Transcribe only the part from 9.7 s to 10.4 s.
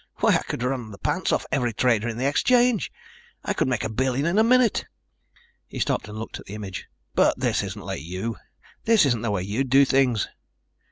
things."